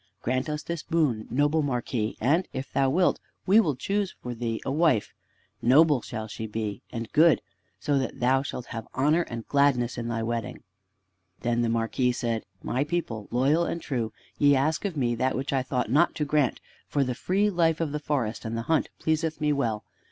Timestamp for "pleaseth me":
18.97-19.53